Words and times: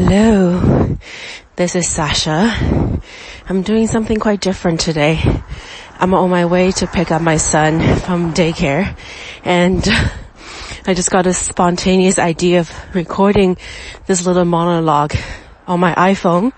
Hello, 0.00 0.96
this 1.56 1.74
is 1.74 1.88
Sasha. 1.88 3.00
I'm 3.48 3.62
doing 3.62 3.88
something 3.88 4.20
quite 4.20 4.40
different 4.40 4.78
today. 4.78 5.18
I'm 5.98 6.14
on 6.14 6.30
my 6.30 6.44
way 6.46 6.70
to 6.70 6.86
pick 6.86 7.10
up 7.10 7.20
my 7.20 7.36
son 7.36 7.80
from 7.98 8.32
daycare 8.32 8.96
and 9.42 9.82
I 10.86 10.94
just 10.94 11.10
got 11.10 11.26
a 11.26 11.34
spontaneous 11.34 12.20
idea 12.20 12.60
of 12.60 12.70
recording 12.94 13.56
this 14.06 14.24
little 14.24 14.44
monologue 14.44 15.16
on 15.66 15.80
my 15.80 15.92
iPhone. 15.96 16.52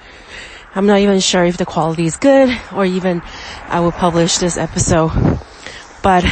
I'm 0.75 0.85
not 0.85 0.99
even 0.99 1.19
sure 1.21 1.47
if 1.47 1.57
the 1.57 1.65
quality 1.65 2.05
is 2.05 2.19
good 2.19 2.55
or 2.75 2.85
even 2.85 3.23
I 3.69 3.81
will 3.81 3.93
publish 3.93 4.37
this 4.37 4.59
episode. 4.59 5.13
But 6.03 6.27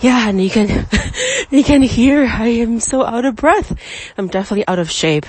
yeah, 0.00 0.28
and 0.28 0.42
you 0.42 0.50
can, 0.50 0.86
you 1.50 1.64
can 1.64 1.82
hear 1.82 2.26
I 2.26 2.48
am 2.48 2.80
so 2.80 3.04
out 3.04 3.24
of 3.24 3.36
breath. 3.36 3.74
I'm 4.18 4.28
definitely 4.28 4.66
out 4.68 4.78
of 4.78 4.90
shape. 4.90 5.24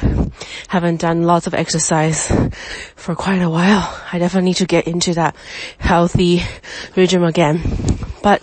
Haven't 0.67 1.01
done 1.01 1.23
lots 1.23 1.47
of 1.47 1.53
exercise 1.53 2.27
for 2.95 3.15
quite 3.15 3.41
a 3.41 3.49
while. 3.49 3.87
I 4.11 4.19
definitely 4.19 4.49
need 4.49 4.57
to 4.57 4.65
get 4.65 4.87
into 4.87 5.13
that 5.13 5.35
healthy 5.77 6.41
regime 6.95 7.23
again. 7.23 7.61
But 8.21 8.41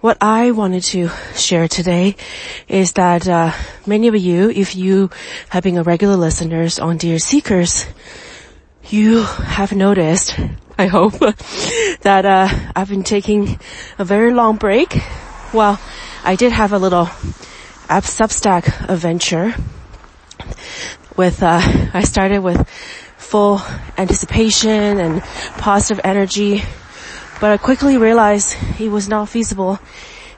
what 0.00 0.16
I 0.20 0.52
wanted 0.52 0.84
to 0.84 1.10
share 1.34 1.68
today 1.68 2.16
is 2.68 2.94
that 2.94 3.28
uh, 3.28 3.52
many 3.86 4.08
of 4.08 4.16
you, 4.16 4.50
if 4.50 4.74
you 4.74 5.10
have 5.50 5.64
been 5.64 5.76
a 5.76 5.82
regular 5.82 6.16
listeners 6.16 6.78
on 6.78 6.96
Dear 6.96 7.18
Seekers, 7.18 7.86
you 8.88 9.22
have 9.22 9.72
noticed, 9.72 10.38
I 10.78 10.86
hope, 10.86 11.12
that 12.00 12.24
uh, 12.24 12.48
I've 12.74 12.88
been 12.88 13.02
taking 13.02 13.58
a 13.98 14.04
very 14.04 14.32
long 14.32 14.56
break 14.56 14.96
well, 15.52 15.80
I 16.24 16.36
did 16.36 16.52
have 16.52 16.72
a 16.72 16.78
little 16.78 17.06
Substack 17.88 18.88
adventure 18.88 19.54
with, 21.16 21.42
uh, 21.42 21.60
I 21.94 22.02
started 22.02 22.40
with 22.40 22.68
full 23.16 23.60
anticipation 23.96 24.98
and 24.98 25.22
positive 25.58 26.00
energy, 26.04 26.62
but 27.40 27.50
I 27.52 27.56
quickly 27.56 27.96
realized 27.96 28.56
it 28.78 28.90
was 28.90 29.08
not 29.08 29.28
feasible, 29.28 29.78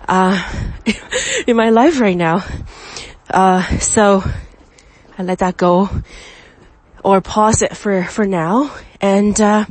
uh, 0.07 0.37
in 1.47 1.57
my 1.57 1.71
life 1.71 2.01
right 2.01 2.17
now. 2.17 2.45
Uh, 3.31 3.63
so 3.79 4.23
I 5.17 5.23
let 5.23 5.39
that 5.39 5.57
go 5.57 5.89
or 7.03 7.21
pause 7.21 7.63
it 7.63 7.77
for, 7.77 8.05
for 8.05 8.27
now 8.27 8.75
and, 9.01 9.41
uh, 9.41 9.65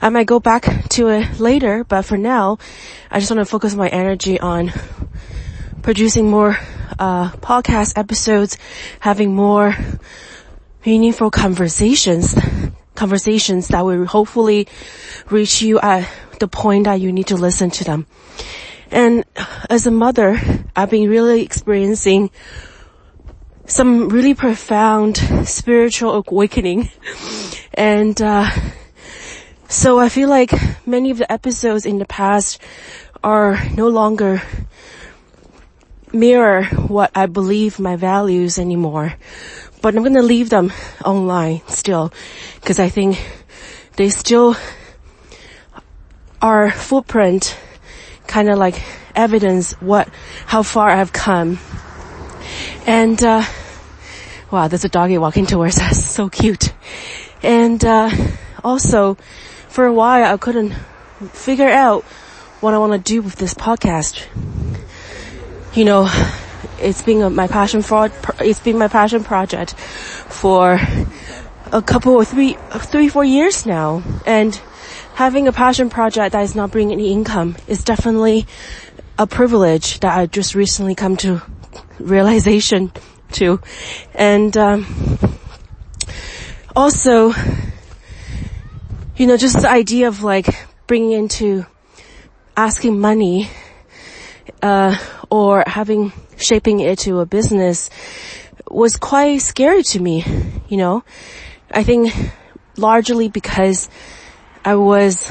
I 0.00 0.08
might 0.08 0.26
go 0.26 0.40
back 0.40 0.88
to 0.90 1.08
it 1.08 1.40
later, 1.40 1.84
but 1.84 2.02
for 2.02 2.16
now, 2.16 2.58
I 3.10 3.20
just 3.20 3.30
want 3.30 3.40
to 3.40 3.44
focus 3.44 3.74
my 3.74 3.88
energy 3.88 4.38
on 4.38 4.72
producing 5.82 6.30
more 6.30 6.56
uh, 6.98 7.30
podcast 7.32 7.96
episodes, 7.96 8.58
having 9.00 9.34
more 9.34 9.74
meaningful 10.84 11.30
conversations, 11.30 12.34
conversations 12.94 13.68
that 13.68 13.84
will 13.84 14.06
hopefully 14.06 14.68
reach 15.30 15.62
you 15.62 15.78
at 15.80 16.08
the 16.38 16.48
point 16.48 16.84
that 16.84 17.00
you 17.00 17.12
need 17.12 17.26
to 17.28 17.36
listen 17.36 17.70
to 17.70 17.84
them. 17.84 18.06
And 18.90 19.24
as 19.68 19.86
a 19.86 19.90
mother, 19.90 20.40
I've 20.74 20.90
been 20.90 21.10
really 21.10 21.42
experiencing 21.42 22.30
some 23.66 24.08
really 24.08 24.34
profound 24.34 25.18
spiritual 25.46 26.24
awakening. 26.26 26.90
And, 27.74 28.20
uh, 28.20 28.48
so 29.68 29.98
I 29.98 30.08
feel 30.08 30.28
like 30.30 30.52
many 30.86 31.10
of 31.10 31.18
the 31.18 31.30
episodes 31.30 31.84
in 31.84 31.98
the 31.98 32.06
past 32.06 32.60
are 33.22 33.58
no 33.76 33.88
longer 33.88 34.42
mirror 36.12 36.64
what 36.64 37.10
I 37.14 37.26
believe 37.26 37.78
my 37.78 37.96
values 37.96 38.58
anymore. 38.58 39.14
But 39.82 39.94
I'm 39.94 40.02
gonna 40.02 40.22
leave 40.22 40.50
them 40.50 40.72
online 41.04 41.60
still 41.68 42.12
because 42.54 42.78
I 42.78 42.88
think 42.88 43.22
they 43.96 44.08
still 44.08 44.56
are 46.40 46.70
footprint 46.70 47.58
kind 48.26 48.48
of 48.48 48.58
like 48.58 48.82
evidence 49.14 49.72
what 49.74 50.08
how 50.46 50.62
far 50.62 50.88
I've 50.88 51.12
come. 51.12 51.58
And 52.86 53.22
uh 53.22 53.44
wow, 54.50 54.68
there's 54.68 54.84
a 54.84 54.88
doggy 54.88 55.18
walking 55.18 55.46
towards 55.46 55.78
us. 55.78 56.08
So 56.18 56.28
cute. 56.28 56.72
And 57.42 57.84
uh 57.84 58.10
also 58.64 59.16
for 59.78 59.86
a 59.86 59.92
while 59.92 60.24
I 60.24 60.36
couldn't 60.38 60.72
figure 61.34 61.68
out 61.68 62.02
what 62.60 62.74
I 62.74 62.78
want 62.78 62.94
to 62.94 62.98
do 62.98 63.22
with 63.22 63.36
this 63.36 63.54
podcast. 63.54 64.26
You 65.72 65.84
know, 65.84 66.10
it's 66.80 67.02
been 67.02 67.32
my 67.32 67.46
passion 67.46 67.82
for, 67.82 68.10
it's 68.40 68.58
been 68.58 68.76
my 68.76 68.88
passion 68.88 69.22
project 69.22 69.74
for 69.74 70.80
a 71.70 71.80
couple 71.80 72.20
of 72.20 72.26
three, 72.26 72.54
three, 72.70 73.08
four 73.08 73.24
years 73.24 73.66
now. 73.66 74.02
And 74.26 74.60
having 75.14 75.46
a 75.46 75.52
passion 75.52 75.90
project 75.90 76.32
that 76.32 76.42
is 76.42 76.56
not 76.56 76.72
bringing 76.72 76.94
any 76.98 77.12
income 77.12 77.54
is 77.68 77.84
definitely 77.84 78.48
a 79.16 79.28
privilege 79.28 80.00
that 80.00 80.18
I 80.18 80.26
just 80.26 80.56
recently 80.56 80.96
come 80.96 81.16
to 81.18 81.40
realization 82.00 82.90
to. 83.34 83.60
And, 84.12 84.56
um, 84.56 85.18
also, 86.74 87.32
you 89.18 89.26
know, 89.26 89.36
just 89.36 89.60
the 89.60 89.70
idea 89.70 90.08
of 90.08 90.22
like 90.22 90.46
bringing 90.86 91.12
into 91.12 91.66
asking 92.56 92.98
money, 92.98 93.50
uh, 94.62 94.96
or 95.30 95.64
having, 95.66 96.12
shaping 96.36 96.80
it 96.80 97.00
to 97.00 97.20
a 97.20 97.26
business 97.26 97.90
was 98.70 98.96
quite 98.96 99.38
scary 99.38 99.82
to 99.82 100.00
me, 100.00 100.24
you 100.68 100.76
know. 100.76 101.02
I 101.70 101.82
think 101.82 102.12
largely 102.76 103.28
because 103.28 103.90
I 104.64 104.76
was, 104.76 105.30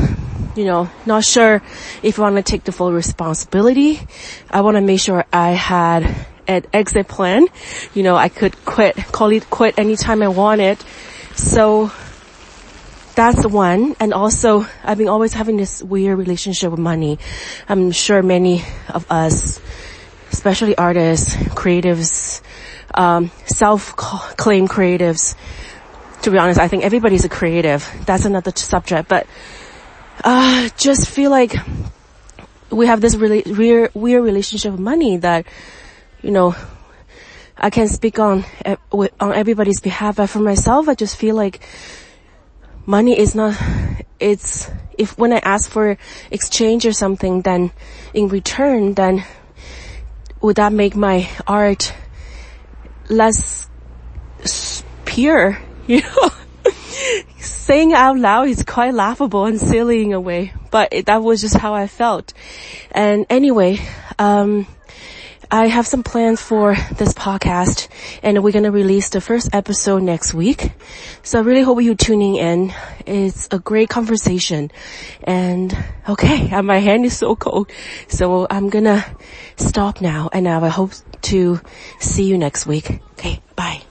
you 0.55 0.65
know, 0.65 0.89
not 1.05 1.23
sure 1.23 1.61
if 2.03 2.19
I 2.19 2.23
want 2.23 2.35
to 2.35 2.43
take 2.43 2.63
the 2.63 2.71
full 2.71 2.91
responsibility. 2.91 4.01
I 4.49 4.61
want 4.61 4.75
to 4.75 4.81
make 4.81 4.99
sure 4.99 5.25
I 5.31 5.51
had 5.51 6.27
an 6.47 6.65
exit 6.73 7.07
plan. 7.07 7.47
You 7.93 8.03
know, 8.03 8.15
I 8.15 8.29
could 8.29 8.65
quit, 8.65 8.95
call 9.11 9.31
it 9.31 9.49
quit 9.49 9.79
anytime 9.79 10.21
I 10.21 10.27
wanted. 10.27 10.77
So 11.35 11.91
that's 13.17 13.45
one. 13.47 13.95
And 13.99 14.13
also, 14.13 14.67
I've 14.83 14.99
been 14.99 15.09
always 15.09 15.33
having 15.33 15.57
this 15.57 15.81
weird 15.81 16.17
relationship 16.19 16.69
with 16.69 16.79
money. 16.79 17.17
I'm 17.67 17.91
sure 17.91 18.21
many 18.21 18.63
of 18.93 19.09
us, 19.09 19.59
especially 20.31 20.77
artists, 20.77 21.35
creatives, 21.57 22.41
um, 22.93 23.31
self-claimed 23.47 24.69
creatives, 24.69 25.35
to 26.21 26.31
be 26.31 26.37
honest, 26.37 26.59
I 26.59 26.67
think 26.67 26.83
everybody's 26.85 27.25
a 27.25 27.29
creative. 27.29 27.89
That's 28.05 28.25
another 28.25 28.51
subject, 28.55 29.09
but, 29.09 29.25
uh, 30.23 30.69
just 30.77 31.09
feel 31.09 31.31
like 31.31 31.55
we 32.69 32.85
have 32.85 33.01
this 33.01 33.15
really 33.15 33.41
weird, 33.45 33.95
weird 33.95 34.23
relationship 34.23 34.73
with 34.73 34.79
money 34.79 35.17
that, 35.17 35.47
you 36.21 36.29
know, 36.29 36.55
I 37.57 37.71
can 37.71 37.87
speak 37.87 38.19
on, 38.19 38.45
on 38.93 39.33
everybody's 39.33 39.81
behalf, 39.81 40.17
but 40.17 40.27
for 40.29 40.39
myself, 40.39 40.87
I 40.87 40.93
just 40.93 41.15
feel 41.15 41.35
like 41.35 41.61
money 42.87 43.19
is 43.19 43.35
not, 43.35 43.55
it's, 44.19 44.71
if 44.97 45.15
when 45.17 45.31
I 45.31 45.37
ask 45.37 45.69
for 45.69 45.97
exchange 46.31 46.87
or 46.87 46.93
something, 46.93 47.41
then 47.41 47.71
in 48.13 48.29
return, 48.29 48.93
then 48.93 49.23
would 50.41 50.55
that 50.55 50.73
make 50.73 50.95
my 50.95 51.29
art 51.45 51.93
less 53.09 53.69
pure? 55.05 55.59
You 55.87 56.01
know, 56.01 56.29
saying 57.37 57.93
out 57.93 58.17
loud 58.17 58.49
is 58.49 58.65
quite 58.65 58.93
laughable 58.93 59.45
and 59.45 59.57
silly 59.57 60.03
in 60.03 60.11
a 60.11 60.19
way, 60.19 60.51
but 60.69 60.89
it, 60.91 61.05
that 61.05 61.23
was 61.23 61.39
just 61.39 61.55
how 61.55 61.73
I 61.75 61.87
felt. 61.87 62.33
And 62.91 63.25
anyway, 63.29 63.79
um, 64.19 64.67
I 65.49 65.67
have 65.67 65.87
some 65.87 66.03
plans 66.03 66.41
for 66.41 66.75
this 66.97 67.13
podcast 67.13 67.87
and 68.21 68.43
we're 68.43 68.51
going 68.51 68.65
to 68.65 68.71
release 68.71 69.09
the 69.09 69.21
first 69.21 69.49
episode 69.53 70.03
next 70.03 70.33
week. 70.33 70.71
So 71.23 71.39
I 71.39 71.43
really 71.43 71.61
hope 71.61 71.81
you're 71.81 71.95
tuning 71.95 72.35
in. 72.35 72.73
It's 73.05 73.47
a 73.51 73.59
great 73.59 73.89
conversation 73.89 74.71
and 75.23 75.75
okay, 76.07 76.61
my 76.61 76.79
hand 76.79 77.05
is 77.05 77.17
so 77.17 77.35
cold. 77.35 77.71
So 78.09 78.47
I'm 78.49 78.69
going 78.69 78.85
to 78.85 79.05
stop 79.55 80.01
now 80.01 80.29
and 80.33 80.47
I 80.49 80.67
hope 80.67 80.91
to 81.23 81.61
see 81.99 82.23
you 82.23 82.37
next 82.37 82.65
week. 82.65 82.99
Okay, 83.13 83.41
bye. 83.55 83.86